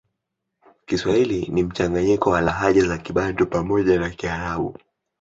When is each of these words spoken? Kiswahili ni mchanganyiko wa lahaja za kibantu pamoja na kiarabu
Kiswahili 0.85 1.47
ni 1.47 1.63
mchanganyiko 1.63 2.29
wa 2.29 2.41
lahaja 2.41 2.87
za 2.87 2.97
kibantu 2.97 3.45
pamoja 3.47 3.99
na 3.99 4.09
kiarabu 4.09 4.77